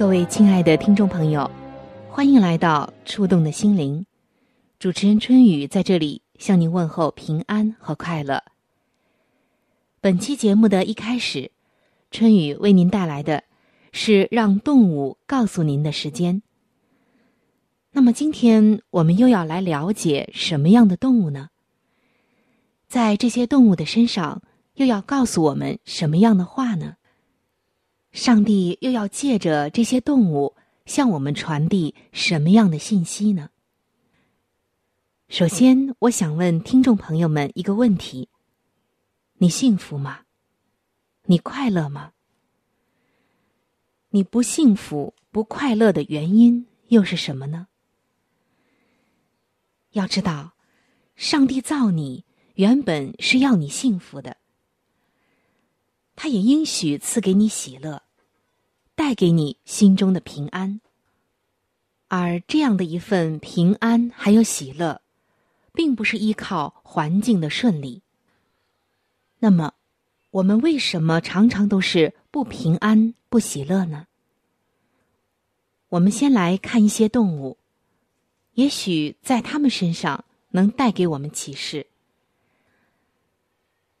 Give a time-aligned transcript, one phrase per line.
[0.00, 1.50] 各位亲爱的听众朋友，
[2.08, 4.00] 欢迎来到《触动的心灵》，
[4.78, 6.22] 主持人春雨在这里。
[6.38, 8.42] 向您问候平安和快乐。
[10.00, 11.50] 本期节目的一开始，
[12.10, 13.44] 春雨为您带来的
[13.92, 16.40] 是让动物告诉您的时间。
[17.92, 21.50] 那么，今天我们又要来了解什么样的动物呢？
[22.88, 24.40] 在这些动物的身上，
[24.76, 26.94] 又要告诉我们什么样的话呢？
[28.12, 33.50] 上帝又要借着这些动物向我们传递什么样的信息呢？
[35.28, 38.28] 首先，我想问听众朋友们一个问题：
[39.34, 40.22] 你幸福吗？
[41.26, 42.12] 你快乐吗？
[44.08, 47.68] 你不幸福、不快乐的原因又是什么呢？
[49.92, 50.54] 要知道，
[51.14, 52.24] 上帝造你
[52.54, 54.36] 原本是要你幸福的，
[56.22, 58.02] 他也应许赐给你喜乐，
[58.94, 60.82] 带给你心中的平安。
[62.08, 65.00] 而这样的一份平安还有喜乐。
[65.72, 68.02] 并不是依靠环境的顺利。
[69.38, 69.72] 那么，
[70.30, 74.06] 我们为什么常常都是不平安、不喜乐呢？
[75.88, 77.56] 我们先来看一些动物，
[78.54, 81.86] 也许在他们身上能带给我们启示。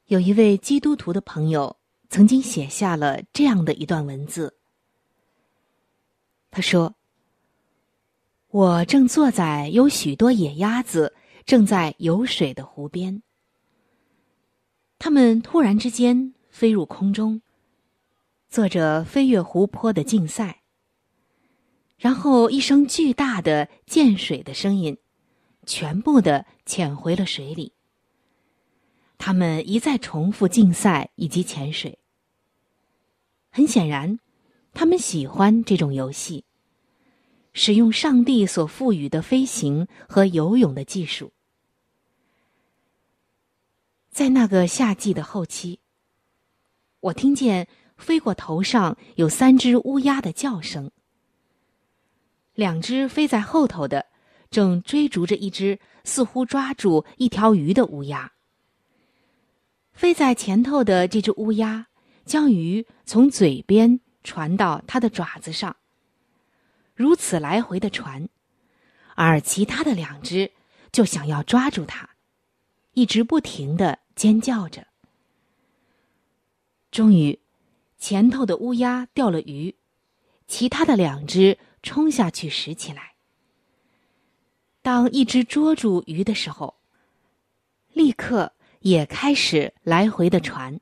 [0.06, 1.76] 有一位基督徒的朋友
[2.10, 4.54] 曾经写下了这样的一段文字。
[6.50, 6.94] 他说
[8.50, 11.16] ：“我正坐在有许多野鸭子。”
[11.46, 13.22] 正在游水的湖边，
[15.00, 17.42] 他们突然之间飞入空中，
[18.48, 20.62] 做着飞越湖泊的竞赛。
[21.96, 24.96] 然后一声巨大的溅水的声音，
[25.66, 27.72] 全部的潜回了水里。
[29.18, 31.98] 他们一再重复竞赛以及潜水。
[33.50, 34.18] 很显然，
[34.72, 36.44] 他们喜欢这种游戏。
[37.52, 41.32] 使用上帝所赋予的飞行和游泳的技术，
[44.08, 45.80] 在那个夏季的后期，
[47.00, 47.66] 我听见
[47.96, 50.92] 飞过头上有三只乌鸦的叫声。
[52.54, 54.06] 两只飞在后头的
[54.48, 58.32] 正追逐着一只似乎抓住一条鱼的乌鸦。
[59.92, 61.88] 飞在前头的这只乌鸦
[62.24, 65.74] 将鱼从嘴边传到它的爪子上。
[66.94, 68.28] 如此来回的传，
[69.16, 70.52] 而其他的两只
[70.92, 72.08] 就想要抓住它，
[72.92, 74.86] 一直不停的尖叫着。
[76.92, 77.40] 终于，
[77.98, 79.74] 前头的乌鸦钓了鱼，
[80.46, 83.14] 其他的两只冲下去拾起来。
[84.82, 86.76] 当一只捉住鱼的时候，
[87.92, 90.78] 立刻也开始来回的传，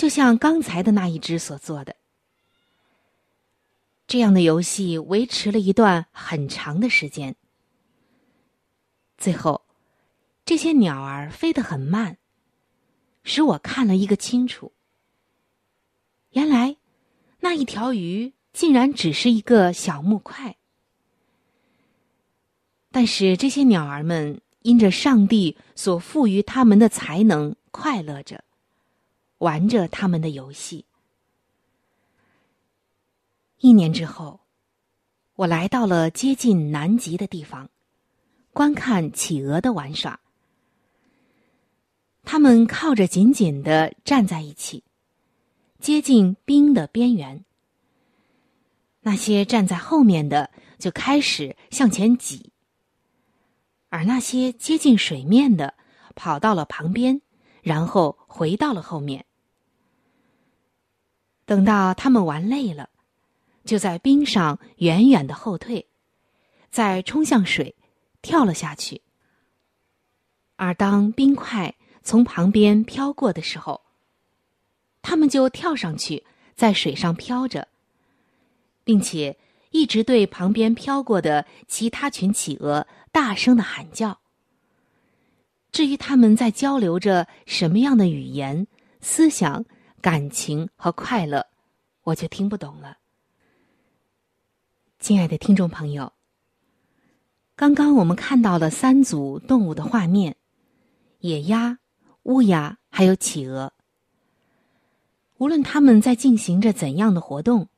[0.00, 1.94] 就像刚才的那一只所做的。
[4.06, 7.36] 这样的游戏维持了一段很长的时间。
[9.18, 9.60] 最后，
[10.46, 12.16] 这些鸟儿飞得很慢，
[13.24, 14.72] 使我看了一个清楚。
[16.30, 16.76] 原来，
[17.40, 20.56] 那一条鱼竟然只是一个小木块。
[22.90, 28.42] 但是这些鸟儿们因着上帝所赋予他们的才能，快乐着，
[29.40, 30.84] 玩着他们的游戏。
[33.58, 34.40] 一年之后，
[35.34, 37.68] 我来到了接近南极的地方，
[38.52, 40.20] 观看企鹅的玩耍。
[42.22, 44.84] 它们靠着紧紧的站在一起，
[45.78, 47.42] 接近冰的边缘。
[49.00, 52.52] 那些站在后面的就开始向前挤，
[53.88, 55.72] 而那些接近水面的
[56.14, 57.22] 跑到了旁边，
[57.62, 59.24] 然后回到了后面。
[61.50, 62.90] 等到他们玩累了，
[63.64, 65.84] 就在冰上远远的后退，
[66.70, 67.74] 再冲向水，
[68.22, 69.02] 跳了下去。
[70.54, 71.74] 而当冰块
[72.04, 73.80] 从旁边飘过的时候，
[75.02, 76.24] 他们就跳上去，
[76.54, 77.66] 在水上飘着，
[78.84, 79.36] 并且
[79.72, 84.20] 一直对旁边飘过的其他群企鹅大声的喊叫。
[85.72, 88.68] 至于他们在交流着什么样的语言、
[89.00, 89.64] 思想、
[90.00, 91.46] 感情和快乐，
[92.04, 92.96] 我就听不懂了。
[94.98, 96.12] 亲爱的听众朋友，
[97.54, 100.36] 刚刚我们看到了三组动物的画面：
[101.18, 101.78] 野鸭、
[102.22, 103.74] 乌鸦还有企鹅。
[105.36, 107.68] 无论他们在进行着怎样的活动，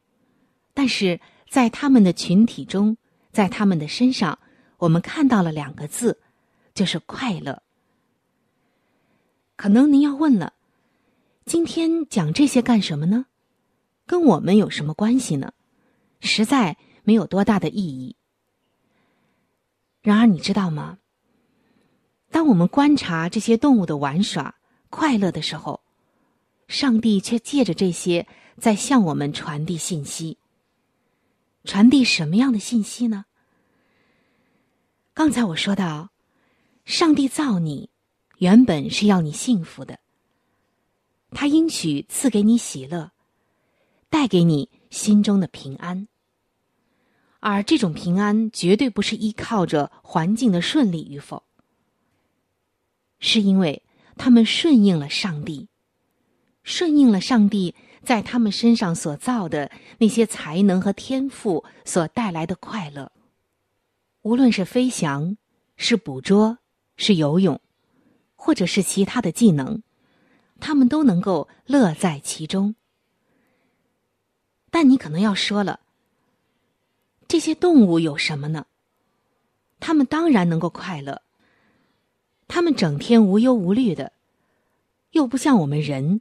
[0.74, 2.96] 但是在他们的群体中，
[3.32, 4.38] 在他们的身上，
[4.78, 6.20] 我们看到了两个字，
[6.72, 7.62] 就是快乐。
[9.56, 10.54] 可能您要问了，
[11.44, 13.26] 今天讲这些干什么呢？
[14.06, 15.52] 跟我们有什么关系呢？
[16.20, 18.16] 实在没有多大的意义。
[20.02, 20.98] 然而，你知道吗？
[22.30, 24.54] 当我们观察这些动物的玩耍、
[24.88, 25.82] 快乐的时候，
[26.68, 28.26] 上帝却借着这些
[28.58, 30.38] 在向我们传递信息。
[31.64, 33.24] 传递什么样的信息呢？
[35.12, 36.10] 刚才我说到，
[36.84, 37.90] 上帝造你。
[38.38, 40.00] 原本是要你幸福的，
[41.34, 43.11] 他应许赐给你喜乐，
[44.08, 46.06] 带给你心中的平安。
[47.40, 51.43] 而这种平安绝对不是依靠着环境的顺利与否，
[53.19, 53.82] 是因为
[54.17, 55.69] 他们顺应了上帝，
[56.62, 57.75] 顺应了上帝
[58.05, 63.11] 在他们身上所造的那些才能和天赋所带来的快乐。
[64.23, 65.37] 无论是飞翔，
[65.76, 66.58] 是捕捉，
[66.96, 67.61] 是游泳。
[68.44, 69.84] 或者是其他的技能，
[70.62, 72.76] 他们都能够乐在其中。
[74.70, 75.80] 但你可能要说了，
[77.26, 78.66] 这些动物有什么呢？
[79.80, 81.20] 他们当然能够快乐。
[82.46, 84.12] 他们整天无忧无虑的，
[85.10, 86.20] 又不像我们人，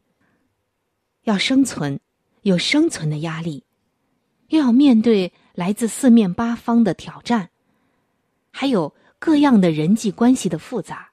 [1.24, 2.00] 要生存，
[2.42, 3.64] 有生存的压力，
[4.48, 7.52] 又要面对来自四面八方的挑战，
[8.50, 11.12] 还有各样的人际关系的复杂。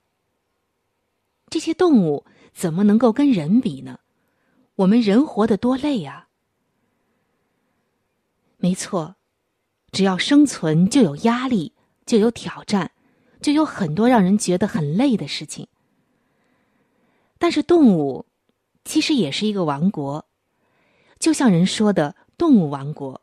[1.51, 2.25] 这些动物
[2.59, 4.01] 怎么能够跟人比呢？
[4.75, 6.27] 我们人活得多累呀！
[8.57, 9.15] 没错，
[9.93, 11.73] 只要生存就有压力，
[12.05, 12.91] 就有挑战，
[13.41, 15.69] 就有很多让人觉得很累的事情。
[17.39, 18.27] 但是动物
[18.85, 20.27] 其实也是一个王国，
[21.21, 23.23] 就像人说的“动物王国”，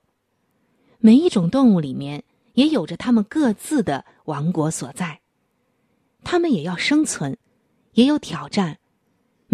[0.99, 2.23] 每一种动物里面
[2.53, 5.19] 也有着他们各自的王国所在，
[6.23, 7.37] 他们也要生存。
[7.95, 8.77] 也有挑战，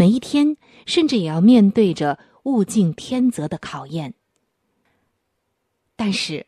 [0.02, 0.58] 每一天
[0.88, 4.16] 甚至也要面对着物竞天择的考验。
[5.96, 6.48] 但是，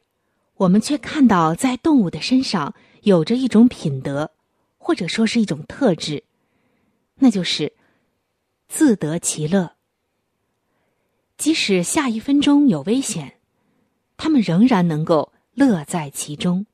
[0.55, 2.73] 我们却看到在动物的身上
[3.03, 4.31] 有着一种品德，
[4.79, 6.23] 或者说是一种特质，
[7.13, 7.71] 那就是
[8.67, 9.75] 自得其乐。
[11.37, 13.35] 即使下一分钟有危险，
[14.17, 16.65] 他们仍然能够乐在其中。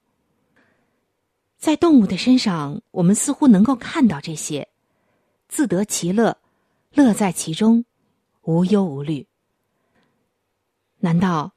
[1.58, 4.70] 在动物的身上，我们似乎能够看到这些。
[5.50, 6.38] 自得其乐，
[6.94, 7.86] 乐在其中，
[8.42, 9.28] 无忧无虑。
[11.00, 11.54] 难道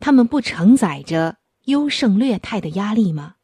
[0.00, 3.36] 他们不承载着优胜劣汰的压力吗？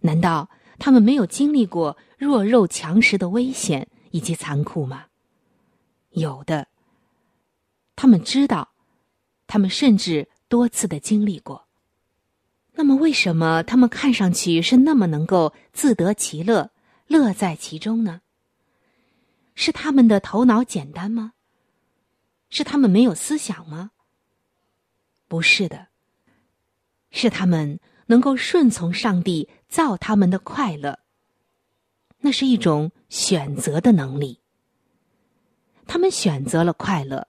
[0.00, 5.06] 难道他们没有经历过弱肉强食的危险以及残酷吗？
[6.10, 6.68] 有的。
[7.96, 8.70] 他们知道，
[9.48, 11.66] 他们甚至多次的经历过。
[12.74, 16.70] 那么，为什么他们看上去是那么能够自得其乐、
[17.08, 18.20] 乐在其中呢？
[19.60, 21.32] 是他们的头脑简单吗？
[22.48, 23.90] 是他们没有思想吗？
[25.26, 25.88] 不是的，
[27.10, 31.00] 是他们能够顺从上帝造他们的快乐。
[32.20, 34.38] 那是一种选择的能力。
[35.88, 37.26] 他们选择了快乐，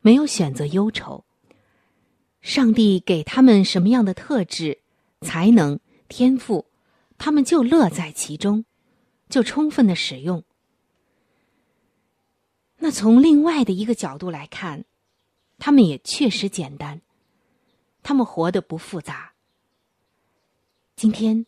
[0.00, 1.24] 没有选择忧愁。
[2.40, 4.80] 上帝给他们什么样的特质、
[5.20, 6.66] 才能、天赋，
[7.16, 8.64] 他们就乐在其中，
[9.28, 10.42] 就充分的使用。
[12.78, 14.84] 那从另外的一个角度来看，
[15.58, 17.00] 他们也确实简单，
[18.02, 19.32] 他们活得不复杂。
[20.94, 21.46] 今天，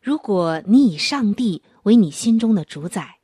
[0.00, 3.18] 如果你以上帝为你心中的主宰，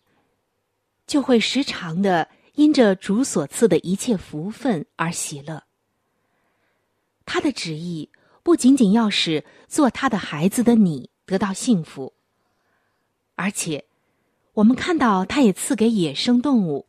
[1.06, 5.64] 就会时常的因着主所赐的一切福分而喜乐。
[7.24, 8.10] 他的旨意
[8.42, 12.12] 不仅仅要使做他的孩子的你得到幸福，
[13.34, 13.86] 而且，
[14.52, 16.86] 我们看到他也赐给野生动物。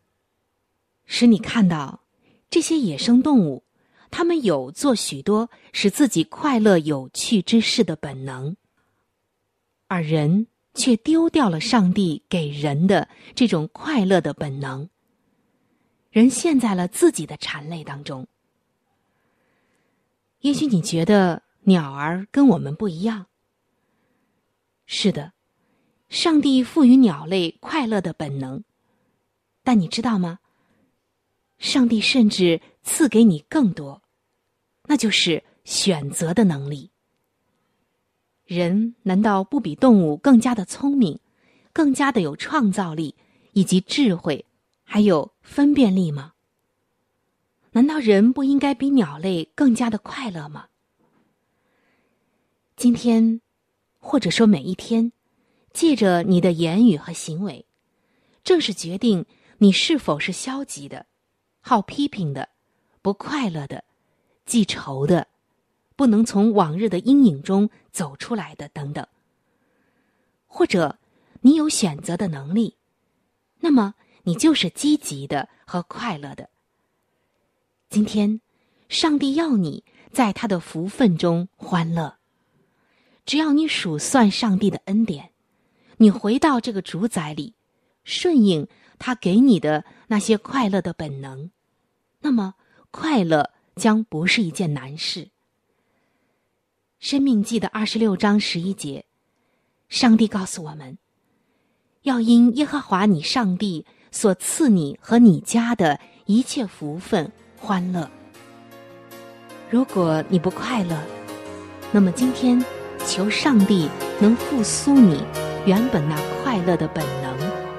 [1.05, 2.01] 使你看到，
[2.49, 3.63] 这些野生动物，
[4.09, 8.55] 它们有做许多使自己快乐有趣之事的本能，
[9.87, 14.89] 而人却丢掉了上帝给人的这种快乐的本能。
[16.09, 18.27] 人陷在了自己的馋累当中。
[20.41, 23.27] 也许你觉得鸟儿跟我们不一样。
[24.85, 25.31] 是的，
[26.09, 28.63] 上帝赋予鸟类快乐的本能，
[29.63, 30.39] 但你知道吗？
[31.61, 34.01] 上帝甚至赐给你更多，
[34.87, 36.89] 那就是选择的能力。
[38.45, 41.19] 人难道不比动物更加的聪明，
[41.71, 43.15] 更加的有创造力
[43.53, 44.43] 以及智慧？
[44.83, 46.33] 还有分辨力吗？
[47.73, 50.67] 难道人不应该比鸟类更加的快乐吗？
[52.75, 53.39] 今天，
[53.99, 55.13] 或者说每一天，
[55.71, 57.67] 借着你的言语和行为，
[58.43, 59.25] 正是决定
[59.59, 61.05] 你是否是消极的、
[61.61, 62.49] 好批评的、
[63.01, 63.83] 不快乐的、
[64.45, 65.27] 记仇的、
[65.95, 69.07] 不能从往日的阴影中走出来的等等。
[70.45, 70.99] 或者，
[71.39, 72.75] 你有选择的能力，
[73.59, 73.93] 那么。
[74.23, 76.47] 你就是积极的和快乐的。
[77.89, 78.39] 今天，
[78.87, 82.17] 上帝要你在他的福分中欢乐。
[83.25, 85.31] 只要你数算上帝的恩典，
[85.97, 87.55] 你回到这个主宰里，
[88.03, 88.67] 顺应
[89.01, 91.49] 他给你的那些快乐的本能，
[92.19, 92.53] 那么
[92.91, 95.29] 快乐将不是一件难事。
[96.99, 99.05] 生命记的二十六章十一节，
[99.89, 100.99] 上帝告诉我们，
[102.03, 103.87] 要因耶和华你上帝。
[104.13, 108.11] 所赐你和你家的一切福分、欢乐。
[109.69, 111.01] 如果你不快乐，
[111.93, 112.61] 那么今天
[113.07, 113.87] 求上帝
[114.19, 115.23] 能复苏你
[115.65, 117.20] 原本那快乐的本能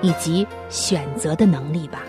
[0.02, 2.02] 以及选择的能力吧。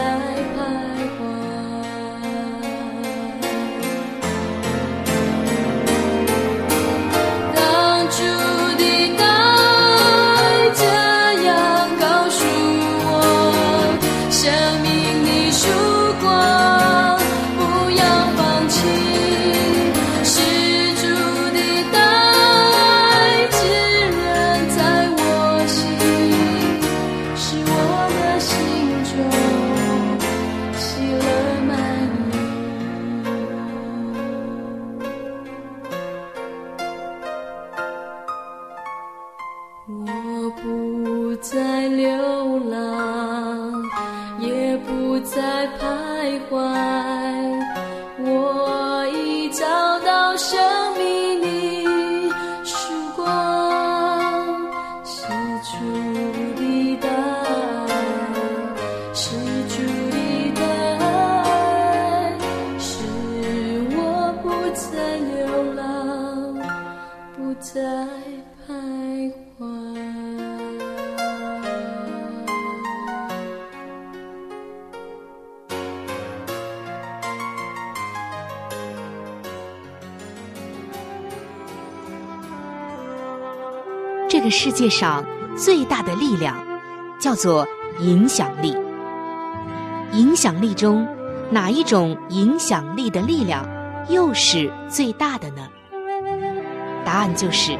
[0.00, 0.59] 这
[84.50, 85.24] 世界上
[85.56, 86.56] 最大的力量，
[87.18, 87.66] 叫做
[88.00, 88.76] 影响力。
[90.12, 91.06] 影响力中，
[91.50, 93.64] 哪一种影响力的力量
[94.08, 95.68] 又是最大的呢？
[97.04, 97.78] 答案就是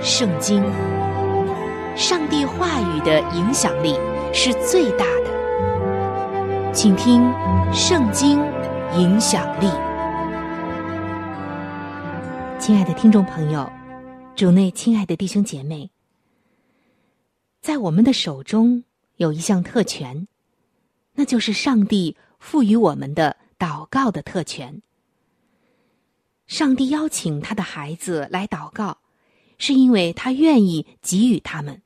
[0.00, 0.62] 圣经。
[1.96, 3.98] 上帝话语的影响力
[4.32, 6.72] 是最大的。
[6.72, 7.22] 请听
[7.72, 8.38] 《圣经》
[8.98, 9.68] 影响力。
[12.58, 13.66] 亲爱的听众朋友，
[14.34, 15.90] 主内亲爱的弟兄姐妹，
[17.66, 18.84] 在我们的手中
[19.16, 20.28] 有一项特权，
[21.14, 24.82] 那就是上帝赋予我们的祷告的特权。
[26.46, 28.98] 上帝邀请他的孩子来祷告，
[29.58, 31.82] 是因为他愿意给予他们。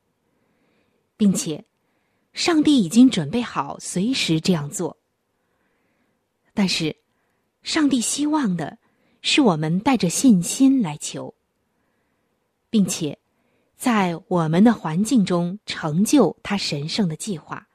[1.16, 1.64] 并且，
[2.34, 4.98] 上帝已经准备好随时这样做。
[6.52, 6.94] 但是，
[7.62, 8.76] 上帝希望的
[9.22, 11.34] 是我们带着信心来求，
[12.68, 13.18] 并且
[13.80, 17.66] 在我们的环境中成就他神圣的计划。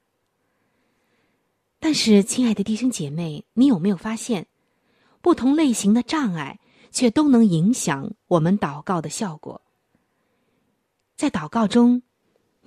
[1.80, 4.46] 但是，亲爱的弟兄姐妹，你有没有发现，
[5.20, 6.60] 不同类型的障碍
[6.92, 9.60] 却都能影响我们祷告的效果？
[11.16, 12.04] 在祷告中。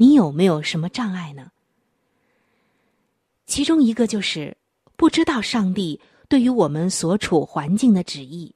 [0.00, 1.50] 你有没有什么障碍呢？
[3.47, 4.57] 其中一个就是
[4.97, 8.54] 不知道上帝对于我们所处环境的旨意。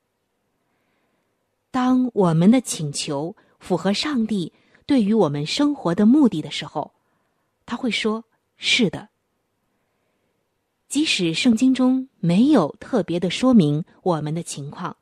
[1.73, 4.53] 当我们的请求符合上帝
[4.93, 6.93] 对于我们生活的目的的时候，
[7.65, 8.27] 他会说
[8.59, 9.09] ：“是的。”
[10.87, 14.95] 即使圣经中没有特别的说明我们的情况，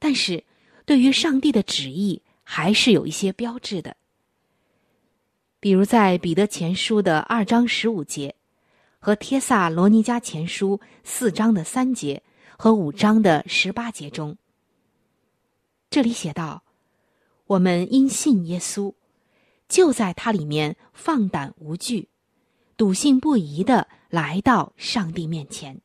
[0.00, 0.42] 但是
[0.84, 3.96] 对于上帝的旨意还是有一些标志的。
[5.60, 8.34] 比如在彼得前书的二章十五节，
[8.98, 12.20] 和帖萨罗尼迦前书四章的三节
[12.56, 14.36] 和五章的十八节中，
[15.88, 16.64] 这里写道
[17.48, 18.94] ：“我们因信耶稣，
[19.68, 22.08] 就在他里面放胆无惧，
[22.76, 25.80] 笃信不疑的来到上帝面前。”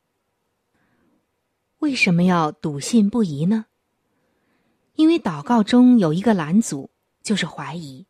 [1.80, 3.66] 为什么要笃信不疑呢？
[4.94, 6.90] 因为祷告中有一个拦阻，
[7.22, 8.06] 就是怀疑。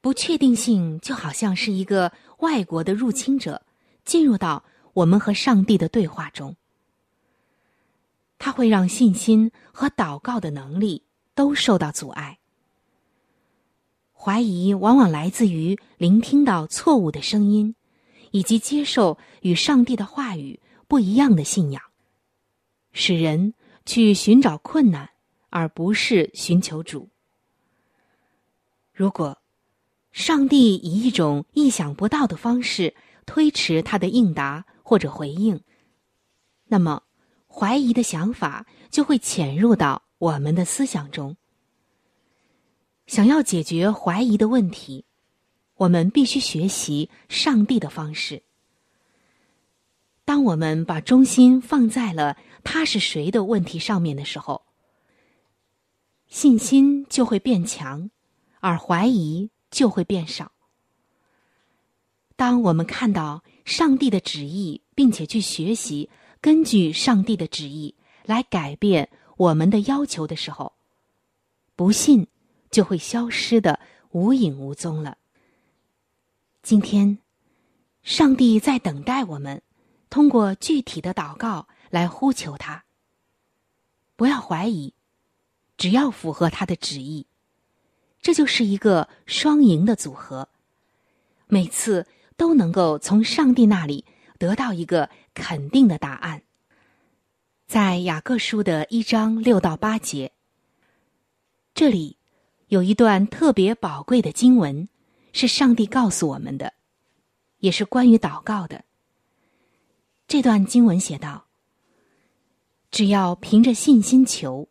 [0.00, 3.62] 不确定性就好像是一个外国的入侵者
[4.04, 6.56] 进入到我们和上帝的对话中，
[8.38, 12.38] 它会让信心和祷告的能力都受到阻碍。
[14.12, 17.74] 怀疑往往来自于聆听到错误的声音，
[18.30, 21.82] 以及接受与上帝的话语不一样的信仰，
[22.92, 23.54] 使人
[23.86, 25.10] 去寻找困难，
[25.48, 27.08] 而不是寻求主。
[28.92, 29.36] 如果。
[30.12, 35.60] 上帝以一种意想不到的方式推迟他的应答或者回应，
[36.66, 37.04] 那么
[37.46, 41.36] 怀疑的想法就会潜入到我们的思想中。
[43.08, 45.04] 想要解决怀疑的问题，
[45.74, 48.44] 我们必须学习上帝的方式。
[50.24, 54.62] 当我们把中心放在了他是谁的问题上面的时候，
[56.28, 58.08] 信心就会变强，
[58.60, 59.50] 而怀疑。
[59.70, 60.50] 就会变少。
[62.34, 69.08] 当我们看到上帝的旨意，并且去学习根据上帝的旨意来改变
[69.40, 70.74] 我们的要求的时候，
[71.74, 72.26] 不信
[72.70, 75.16] 就会消失的无影无踪了。
[76.62, 77.16] 今天，
[78.02, 79.62] 上帝在等待我们
[80.10, 82.84] 通过具体的祷告来呼求他。
[84.14, 84.92] 不要怀疑，
[85.78, 87.26] 只要符合他的旨意。
[88.20, 90.50] 这就是一个双赢的组合，
[91.46, 94.04] 每次都能够从上帝那里
[94.38, 96.42] 得到一个肯定的答案。
[97.70, 100.32] 在雅各书的一章六到八节，
[101.72, 102.16] 这里
[102.66, 104.88] 有一段特别宝贵的经文，
[105.32, 106.72] 是上帝告诉我们的，
[107.60, 108.84] 也是关于祷告的。
[110.26, 111.46] 这段经文写道
[112.90, 114.68] ：“只要凭着信心求，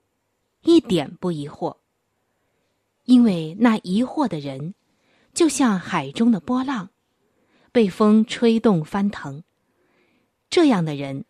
[0.63, 1.77] 一点不疑惑。”
[3.07, 4.73] 因为那疑惑的人，
[5.33, 6.89] 就像海中的波浪，
[7.71, 9.41] 被风吹动翻腾。
[10.49, 11.23] 这样的人，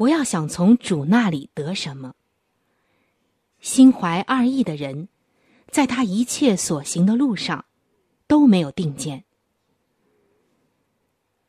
[0.00, 2.14] 不要想从主那里得什么。
[3.60, 5.10] 心怀二意的人，
[5.70, 7.66] 在他一切所行的路上，
[8.26, 9.24] 都没有定见。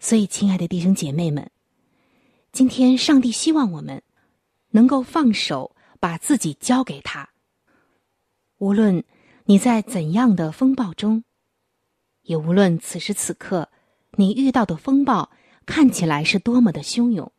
[0.01, 1.49] 所以，亲爱的弟兄姐妹们，
[2.51, 4.03] 今天上帝希望我们
[4.71, 7.29] 能够放手，把自己交给他，
[8.57, 9.01] 无论。
[9.45, 11.23] 你在怎样的风暴中？
[12.23, 13.69] 也无论此时此刻
[14.17, 15.31] 你遇到的风暴
[15.65, 17.31] 看起来是多么的汹涌，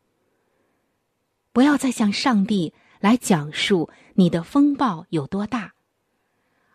[1.53, 5.73] 不要再向上帝来讲述你的风暴有多大，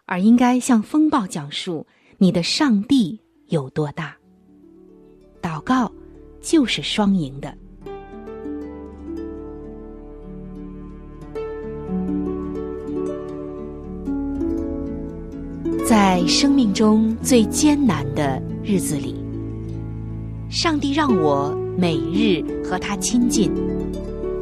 [0.06, 1.88] 而应该向风暴讲述
[2.20, 4.16] 你的上帝有多大。
[5.42, 5.92] 祷告
[6.42, 7.58] 就是双赢的。
[15.88, 19.16] 在生命中最艰难的日子里，
[20.50, 23.52] 上帝让我每日和他亲近，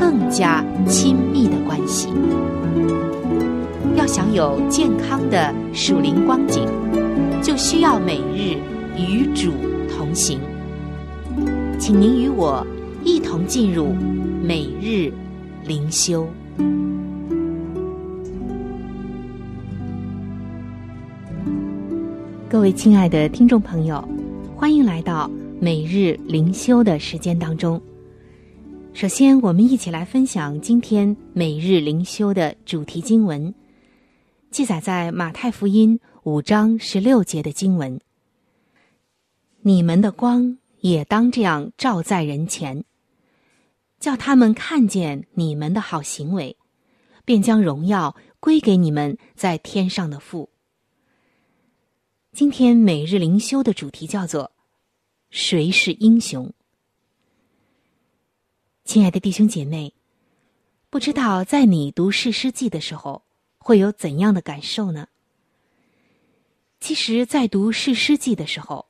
[0.00, 2.08] 更加亲密的关系。
[3.94, 6.66] 要想有健康的属灵光景，
[7.42, 8.56] 就需要每日
[8.96, 9.52] 与主
[9.90, 10.40] 同行。
[11.78, 12.66] 请您与我
[13.04, 13.92] 一同进入
[14.42, 15.12] 每日
[15.66, 16.26] 灵修。
[22.48, 24.02] 各位亲爱的听众朋友，
[24.56, 27.80] 欢迎来到每日灵修的时间当中。
[29.00, 33.54] 首先，我们一起来分享今天每日灵修的主题经文，
[34.50, 37.98] 记载在马太福音五章十六节的经文
[39.64, 42.84] ：“你们的光也当这样照在人前，
[43.98, 46.58] 叫他们看见你们的好行为，
[47.24, 50.50] 便将荣耀归给你们在天上的父。”
[52.32, 54.52] 今天每日灵修的主题叫做
[55.32, 56.52] “谁是英雄”。
[58.90, 59.94] 亲爱的弟兄姐妹，
[60.90, 63.22] 不知道在你读《士师记》的时候
[63.58, 65.06] 会有怎样的感受呢？
[66.80, 68.88] 其实，在读《士师记》的时候，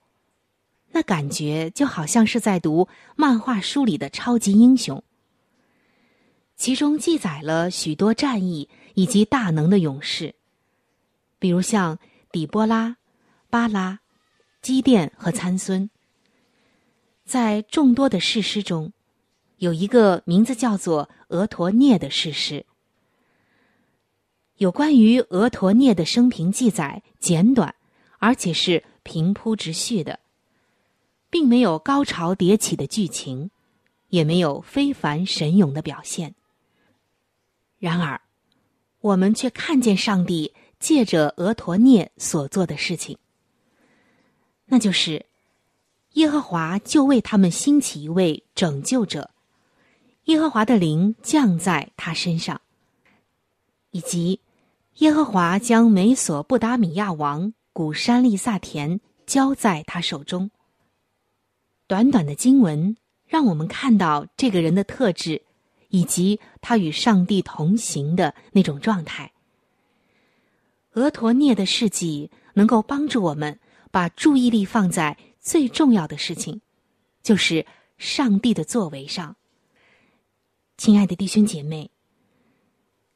[0.93, 5.05] 那感觉就好像是在读漫画书里的超级英雄，
[6.57, 10.35] 其中记载了许多战役以及大能的勇士，
[11.39, 11.99] 比如像
[12.33, 12.97] 底波拉。
[13.51, 14.01] 巴拉、
[14.63, 15.91] 基甸和参孙，
[17.27, 18.95] 在众多的士师中，
[19.61, 22.65] 有一个名字叫做俄陀涅的事实。
[24.57, 27.75] 有关于俄陀涅的生平记载简短，
[28.19, 30.19] 而且是平铺直叙的，
[31.29, 33.51] 并没有高潮迭起的剧情，
[34.09, 36.35] 也没有非凡神勇的表现。
[37.79, 38.19] 然而，
[39.01, 43.19] 我们却看见上帝借着俄陀涅所做的事情。
[44.65, 45.27] 那就是，
[46.13, 49.31] 耶和华就为他们兴起一位拯救者，
[50.31, 52.61] 耶和华的灵降在他身上，
[53.91, 54.39] 以及
[54.99, 60.53] 耶和华将美索不达米亚王古山利萨田交在他手中。
[61.89, 65.43] 短短的经文让我们看到这个人的特质，
[65.89, 69.33] 以及他与上帝同行的那种状态。
[70.93, 73.59] 俄陀涅的事迹能够帮助我们。
[73.93, 76.61] 把注意力放在最重要的事情，
[77.25, 77.67] 就是
[77.99, 79.35] 上帝的作为上。
[80.81, 81.91] 亲爱的弟兄姐妹，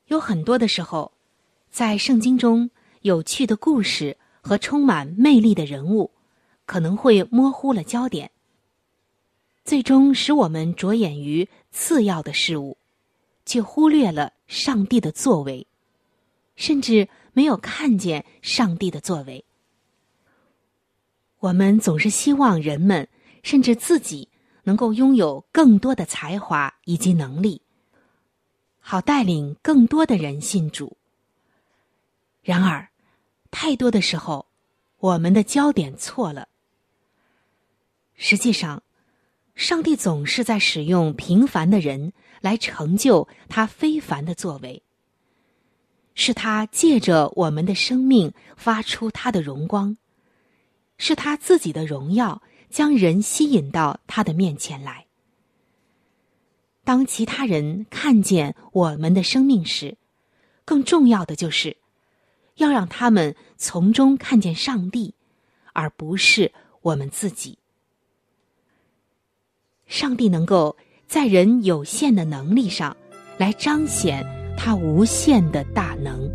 [0.08, 1.12] 有很多的时候，
[1.70, 2.68] 在圣经中
[3.00, 6.10] 有趣的故事和充满魅力的人物，
[6.66, 8.30] 可能会模糊了焦点，
[9.64, 12.76] 最终使我们着眼于次要的事物，
[13.46, 15.66] 却忽略了上帝的作为，
[16.56, 19.42] 甚至没有看见上帝的作为。
[21.38, 23.08] 我们总是希望人们，
[23.42, 24.28] 甚至自己，
[24.64, 27.62] 能够拥有更多的才华以及能力，
[28.80, 30.96] 好带领更多的人信主。
[32.42, 32.88] 然而，
[33.50, 34.46] 太多的时候，
[34.98, 36.48] 我们的焦点错了。
[38.14, 38.82] 实际上，
[39.54, 44.82] 上帝总是在使用平凡的人来成就他非凡的作为，
[46.14, 49.96] 是他借着我们的生命发出他的荣光。
[50.96, 52.40] 是他自己的荣耀
[52.74, 55.06] 将人吸引到他的面前来。
[56.82, 59.96] 当其他人看见我们的生命时，
[60.64, 61.76] 更重要的就是，
[62.56, 65.14] 要让他们从中看见上帝，
[65.72, 66.50] 而不是
[66.82, 67.58] 我们自己。
[69.86, 72.96] 上帝能够在人有限的能力上，
[73.38, 74.26] 来彰显
[74.58, 76.28] 他无限的大能。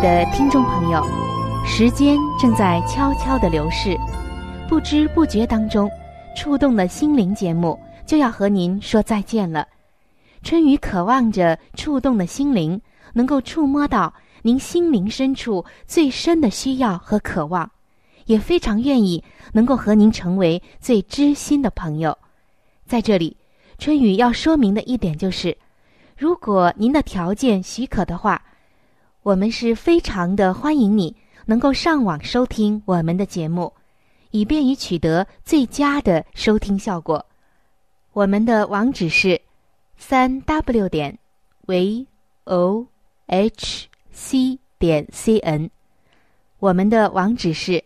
[0.00, 1.04] 的听众朋友，
[1.66, 3.98] 时间正在悄悄的流逝，
[4.68, 5.90] 不知不觉当中，
[6.36, 9.66] 触动的心灵节目就要和您说再见了。
[10.44, 12.80] 春雨渴望着触动的心灵
[13.12, 17.68] 能够触摸到您心灵深处最深的需要和渴望，
[18.26, 22.16] 也非常愿意能够和您成为最知心的朋友。
[22.86, 23.36] 在这里，
[23.78, 25.58] 春雨要说明的一点就是，
[26.16, 28.40] 如果您的条件许可的话，
[29.28, 31.14] 我们是非常的欢迎你。
[31.44, 33.70] 能够上网收听我们的节目，
[34.30, 37.26] 以便于取得最佳的收听效果。
[38.14, 39.38] 我们的网址是
[39.98, 41.18] 三 w 点
[41.66, 42.06] v
[42.44, 42.86] o
[43.26, 45.70] h c 点 c n。
[46.58, 47.84] 我们的网址是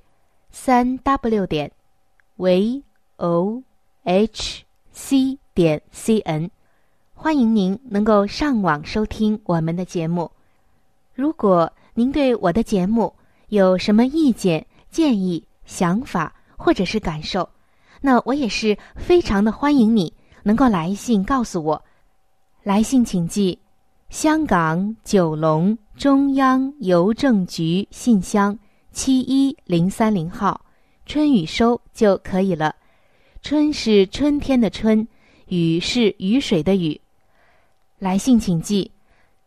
[0.52, 1.72] 三 w 点
[2.37, 2.85] v
[3.16, 3.61] o
[4.05, 6.48] h c 点 c n。
[7.14, 10.31] 欢迎您能够上网收听我们的节目。
[11.23, 13.15] 如果您对我的节目，
[13.47, 17.49] 有什么意见、建议、想法或者是感受，
[18.01, 21.81] 那我也是非常的欢迎你能够来信告诉我。
[22.65, 23.57] 来信请寄：
[24.11, 28.59] 香港九龙中央邮政局信箱
[28.91, 30.61] 七一零三零号，
[31.07, 32.75] 春雨收就可以了。
[33.43, 35.07] 春是春天的春，
[35.47, 37.01] 雨是雨水的雨。
[38.01, 38.91] 来信请寄：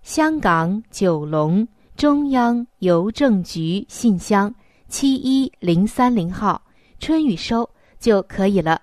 [0.05, 1.67] 香港九龙。
[1.97, 4.53] 中央邮政局信箱
[4.87, 6.61] 七一零三零号，
[6.99, 7.67] 春雨收
[7.99, 8.79] 就可以了。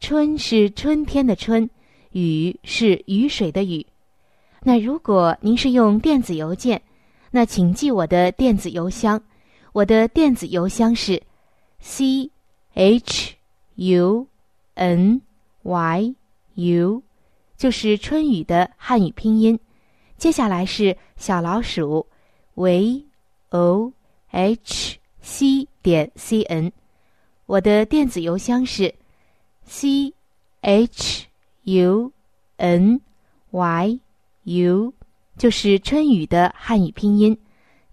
[0.00, 1.68] 春是春天的春，
[2.12, 3.84] 雨是雨水的雨。
[4.62, 6.80] 那如果您是用电子邮件，
[7.30, 9.22] 那请记我的电子邮箱。
[9.72, 11.22] 我的电子邮箱是
[11.78, 12.30] c
[12.72, 13.34] h
[13.74, 14.26] u
[14.74, 15.20] n
[15.62, 16.14] y
[16.54, 17.02] u，
[17.58, 19.58] 就是春雨的汉语拼音。
[20.16, 22.06] 接下来是小老鼠。
[22.54, 23.04] v
[23.50, 23.92] o
[24.28, 26.70] h c 点 c n，
[27.46, 28.94] 我的电子邮箱是
[29.64, 30.14] c
[30.60, 31.26] h
[31.64, 32.12] u
[32.56, 33.00] n
[33.50, 33.98] y
[34.44, 34.94] u，
[35.36, 37.36] 就是春雨的汉语拼音。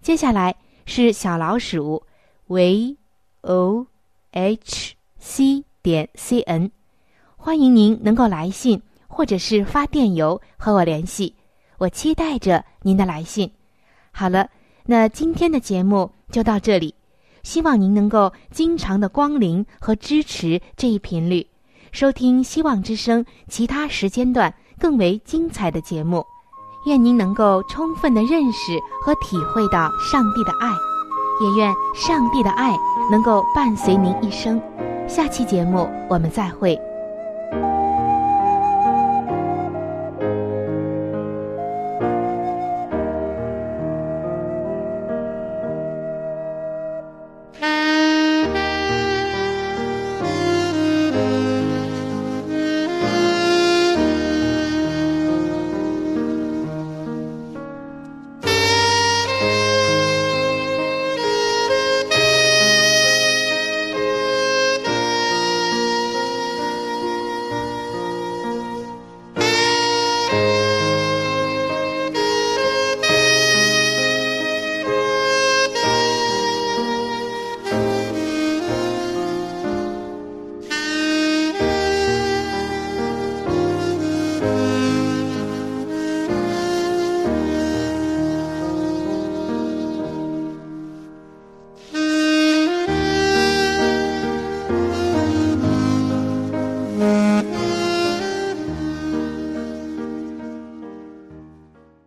[0.00, 0.54] 接下来
[0.86, 2.04] 是小老鼠
[2.46, 2.96] v
[3.40, 3.86] o
[4.30, 6.70] h c 点 c n，
[7.36, 11.34] 欢迎您能够来信或者是发电邮和我联系，
[11.82, 13.50] 我期待着您的来信。
[14.12, 14.48] 好了，
[14.86, 16.94] 那今天的节目就到这里，
[17.42, 21.48] 希望您能够经常的光临和支持这一频率，
[21.90, 26.24] 收听希望之声其他时间段更为精彩的节目。
[26.86, 30.68] 愿您能够充分的认识和体会到上帝的爱，
[31.44, 32.76] 也愿上帝的爱
[33.10, 34.60] 能够伴随您一生。
[35.08, 36.78] 下期节目我们再会。